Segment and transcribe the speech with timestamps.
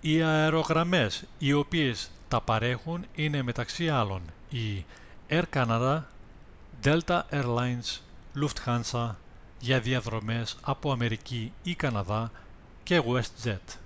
[0.00, 4.84] οι αερογραμμές οι οποίες τα παρέχουν είναι μεταξύ άλλων οι
[5.28, 6.02] air canada
[6.84, 7.98] delta air lines
[8.34, 9.14] lufthansa
[9.58, 12.30] για διαδρομές από αμερική ή καναδά
[12.82, 13.76] και westjet